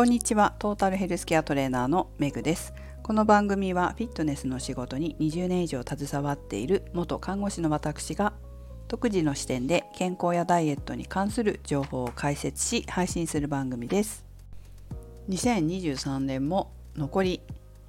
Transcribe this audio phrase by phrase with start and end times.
[0.00, 0.54] こんにちは。
[0.58, 2.72] トータルヘルスケアトレーナーのメグです。
[3.02, 8.32] この番組はフィットネスの仕事に20年以上携わっている元看護師の私が
[8.88, 14.24] 独自の視点で健康やダイエットに関する情報を解説し配信する番組です。
[15.28, 17.42] 2023年も残り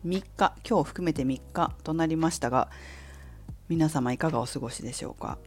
[0.05, 2.67] 3日今日含めて3日となりましたが
[3.69, 5.37] 皆様いかがお過ごしでしょうか？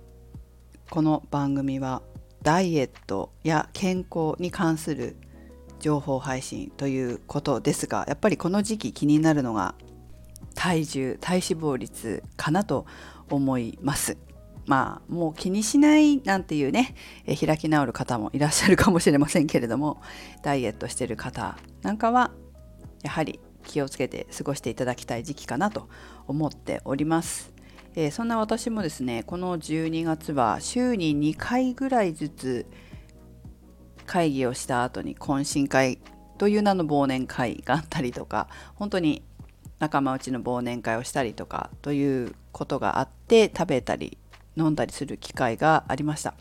[0.89, 2.01] この番組は
[2.41, 5.16] ダイエットや健康に関する
[5.80, 9.74] 情報配信ということですがやっぱりこの時期気になるのが
[10.55, 12.87] 体重体脂肪率かなと
[13.30, 14.16] 思います
[14.66, 16.95] まあもう気にしないなんていうね
[17.27, 20.01] え開き直る方もいらっしゃるかもしれませんけれども
[20.42, 22.30] ダイエットしてる方なんかは
[23.02, 25.88] やはり気をつけて過ごしていただきたい時期かなと
[26.27, 27.52] 思っております。
[27.96, 32.66] えー、そんな私もですねこの12月は週に2回ぐらいずつ
[34.07, 35.99] 会議をした後に懇親会
[36.38, 39.23] という名の忘年会があったりとか本当に
[39.79, 44.19] 仲間内の忘年会をしたりとかということがあって食べたり
[44.57, 46.35] 飲んだりする機会がありました。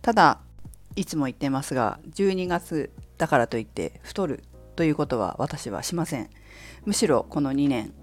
[0.00, 0.40] ただ
[0.96, 4.42] いつも言ってますが12月だからといって太る
[4.76, 6.30] ということは私はしません。
[6.84, 7.94] むしろこの2年、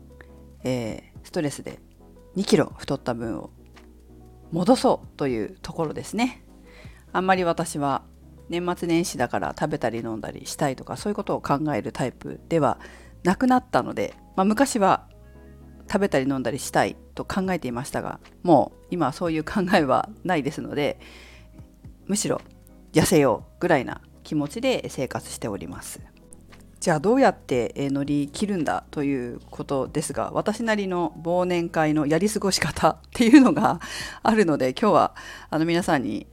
[0.63, 1.79] えー、ストレスで
[2.35, 3.51] 2キロ太った分を
[4.51, 6.43] 戻そうというところですね。
[7.11, 7.98] あんまり私は
[8.49, 12.79] 年末年始だから食べたり飲んだりしたいとかそういうことを考えるタイプでは
[13.23, 15.07] なくなったので、まあ、昔は
[15.91, 20.99] 食べたり飲んだりしたいと考えていましたがもう今はそういう考えはないですので
[22.05, 22.41] むしろ
[22.93, 26.01] 痩せようぐらいな気持ちで生活しております。
[26.79, 33.81] じゃあどうやって乗り切るんだということですが私なりの忘年会のやり過ごし方っていうのが
[34.23, 35.15] あるので今日は
[35.49, 36.25] あの皆さんに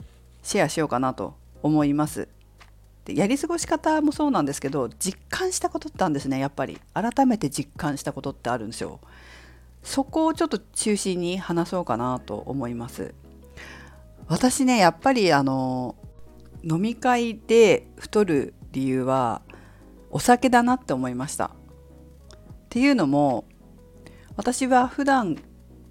[0.45, 2.28] シェアしようかなと思います。
[3.04, 9.00] でやり過ごし方もそうなんですけど実感したことってあるんですねやっぱり改めて実感したことってあるんですよ。
[9.83, 13.14] そこをちょっと中心に話そうかなと思います。
[14.27, 15.95] 私ねやっぱりあの
[16.64, 19.42] 飲み会で太る理由は
[20.11, 21.46] お酒だなって思いました。
[21.46, 21.50] っ
[22.68, 23.45] ていうのも
[24.36, 25.36] 私は普段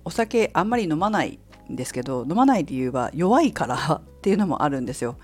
[0.04, 1.40] お酒あんまり飲まない
[1.72, 5.18] んですけど飲まない理由は弱いからっていうのもあるんですよ。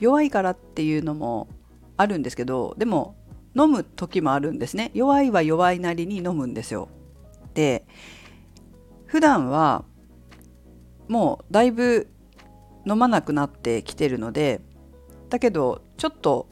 [0.00, 1.48] 弱いからっていうのも
[1.96, 3.16] あるんですけどでも
[3.56, 4.90] 飲む時もあるんですね。
[4.94, 6.88] 弱いは弱いなりに飲むんですよ。
[7.54, 7.86] で
[9.06, 9.84] 普段は
[11.08, 12.08] もうだいぶ
[12.86, 14.60] 飲まなくなってきてるので
[15.30, 16.48] だけどちょっと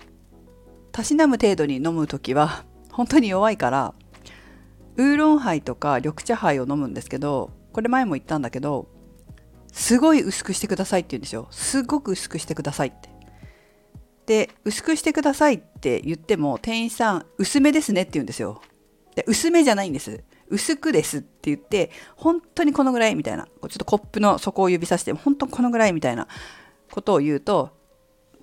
[0.92, 3.94] たしなむ程度に飲む時は本当に弱いから
[4.96, 8.88] ウーロンハイとか緑茶ハイを飲むんですけどこれ前も言ったんだけど
[9.72, 11.48] すごい薄くしてくださいって言うんですよ。
[11.50, 13.13] すごく薄くしてくださいって。
[14.26, 18.62] で薄くしてくださいって言っても店員さん薄めですねって言うんですよ
[19.14, 26.28] で薄めじゃないんです薄くですって言って本当にこのぐらいみたいなちょっとコップの底を指さして本当このぐらいみたいな
[26.90, 27.70] ことを言うと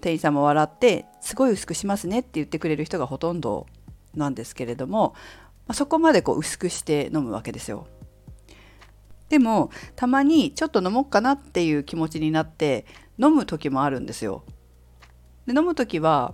[0.02, 3.68] 店員さんも笑ってすごい薄くしますねって言ってくれる人がほとんど
[4.16, 5.14] なんですけれども、
[5.68, 7.88] まあ、そこまでこう薄くして飲むわけですよ。
[9.30, 12.86] でもたまにちょっと飲もうかなっていう気持ちになって
[13.18, 14.44] 飲む時もあるんですよ。
[15.46, 16.34] で飲む時は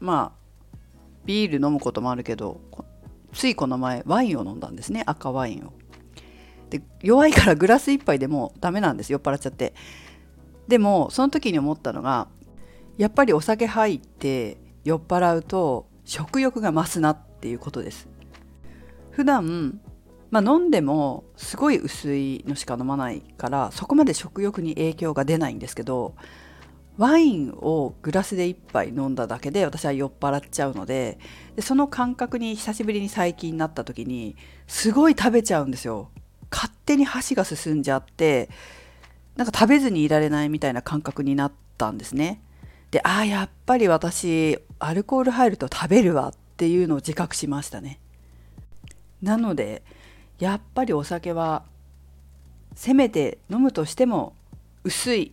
[0.00, 0.76] まあ
[1.24, 2.60] ビール飲むこともあるけど
[3.32, 5.72] ついこの前ワインを飲んだんですね赤ワインを。
[6.70, 9.74] で弱いからグラス1杯でもダメなんです酔っ払っちゃって。
[10.68, 12.28] でもその時に思ったのが
[12.96, 18.08] やっぱりお酒入って酔っ払うと食欲が増すなっていうことです。
[19.10, 19.80] 普段
[20.30, 26.16] まあ、飲んでもすごい薄いのしか飲まないからそこまで食欲に影響が出ないんですけど
[26.96, 31.18] ワインをグラスで1杯飲んだだけで私は酔っ払っちゃうので
[31.56, 34.36] でその感覚に久しぶりに最近なった時に
[34.68, 36.10] すごい食べちゃうんですよ。
[36.50, 38.48] 勝手に箸が進んじゃって
[39.34, 42.40] なんか食べずにいられないみたいな感覚になったんですね。
[42.92, 47.98] でああやっぱり私アルコール入ると食べるわっていうのを自覚しましたね。
[49.20, 49.82] なので
[50.38, 51.64] やっぱりお酒は
[52.76, 54.34] せめて飲むとしても
[54.84, 55.32] 薄い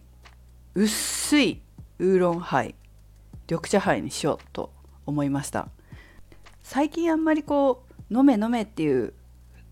[0.73, 1.61] 薄い
[1.99, 2.75] ウーロンハイ
[3.49, 4.71] 緑茶ハイにしようと
[5.05, 5.67] 思いました。
[6.63, 9.13] 最近あんまりこう飲め飲めっていう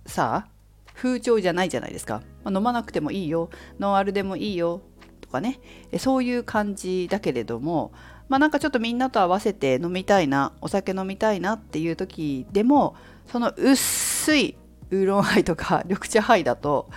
[0.06, 0.48] さ
[0.94, 3.50] 風潮じゃないじゃないですか、まあ、飲まなくてもいいよ。
[3.80, 4.82] ノンアルでもいいよ
[5.22, 5.62] とかね。
[5.98, 7.94] そういう感じだけれども
[8.28, 12.98] まあなんかちょっとみんなと合わせて飲みたいなお酒飲みたいなっていう時でも
[13.32, 14.58] その薄い
[14.92, 16.90] ウーロンハイとか緑茶ハイだと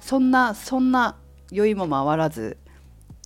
[0.00, 1.16] そんなそんな
[1.50, 2.58] 酔いも回らず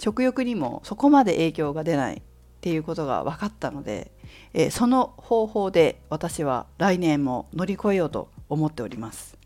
[0.00, 2.22] 食欲にもそこまで影響が出ないっ
[2.60, 4.10] ていうことが分かったので
[4.52, 9.36] え、その方法で私は来年も乗り越えようと思っております。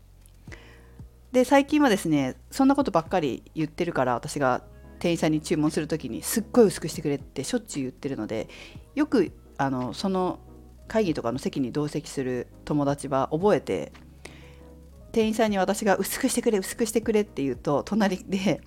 [1.33, 4.63] で最近はですねそんなことばっかり言ってるから私が
[4.99, 8.49] 店員さんに注文する時にすっごい薄くしてくれってしょっちゅう言ってるので
[8.95, 10.39] よくあのその
[10.89, 13.93] 会議とかの席に同席する友達は覚えて
[15.13, 18.61] 店員さんに私が薄くしてくれ薄くしてくれって言うと隣で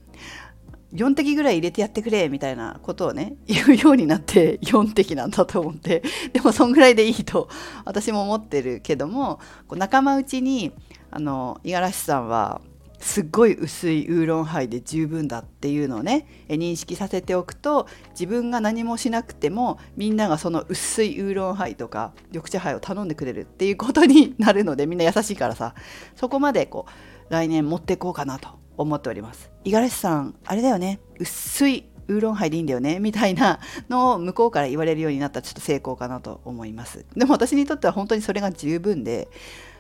[0.95, 6.03] 4滴ぐらい入れてやってくれみたいなことをね 言うようになって4滴なんだと思って。
[6.33, 7.49] でもそんぐらいでいいと
[7.85, 10.73] 私も思ってるけどもこう仲間内に
[11.11, 12.61] あの五十嵐さんは
[13.05, 25.75] すっごい薄いウーロンハイで十分だっていうのをね認識させておくと自分が何もしなくてもみんながその薄いウーロンハイとか緑茶ハイを頼んでくれるっていうことになるのでみんな優しいからさ
[26.17, 28.64] そこまでこう来年持っていこうかなと。
[28.77, 29.51] 思っております。
[29.65, 31.01] 五十嵐さんあれだよね。
[31.19, 32.99] 薄いウーロンハイでいいんだよね。
[33.01, 37.07] みたいなのを向こうから言われるようになったらちょっと成功かなと思います。
[37.17, 39.29] でも私にとっては本当にそれが十分で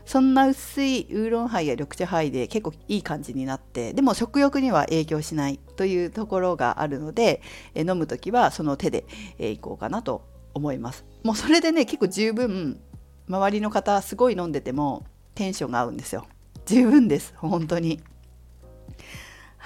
[0.04, 7.40] そんな薄いウーロンハイや緑茶ハイで結構いい感じになってでも食欲には影響しないというところがあるので
[7.74, 9.06] 飲む時はその手で
[9.38, 11.04] いこうかなと思います。
[11.22, 12.80] もうそれでね結構十分
[13.28, 16.26] 周りの方すごい飲んでてもテンションが合うんですよ。
[16.66, 18.00] 十分です本当に。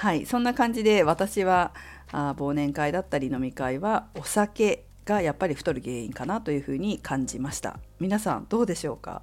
[0.01, 1.75] はいそんな感じで私は
[2.13, 7.81] あ忘年会だったり飲み会はお酒がやっぱり太る原因かなというふうに感じました。
[7.99, 9.23] 皆さんどうでしょうか？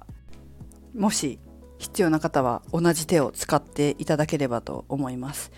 [0.94, 1.38] もし
[1.78, 5.50] 必要な方は同じ手を使っていただければと思います。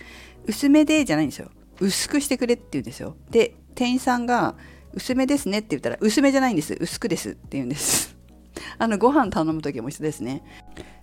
[0.47, 1.51] 薄めでじゃないんですよ。
[1.81, 3.17] 薄くしてくれって言うんですよ。
[3.29, 4.55] で店員さんが
[4.93, 6.77] 薄めですねって言ったら薄めじゃないんです。
[6.79, 8.17] 薄くですって言うんです。
[8.79, 10.45] あのご飯頼む時も一緒ですね。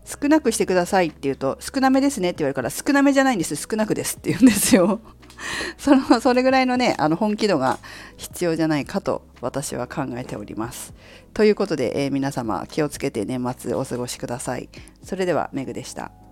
[0.06, 3.56] 少なくしてくださいって言うと少なめですねって言われるから少なめじゃないんです。
[3.56, 5.02] 少なくですって言うんですよ。
[5.78, 7.80] そのそれぐらいのねあの本気度が
[8.16, 10.94] 必要じゃないかと私は考えております。
[11.34, 14.70] ということで、えー、皆様気をつけて年末お過ごしください。
[15.04, 16.25] それではメグでした。